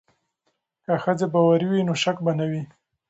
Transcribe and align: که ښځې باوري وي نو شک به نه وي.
که 0.83 0.93
ښځې 1.03 1.27
باوري 1.33 1.67
وي 1.69 1.81
نو 1.87 1.93
شک 2.03 2.17
به 2.25 2.31
نه 2.39 2.45
وي. 2.49 2.63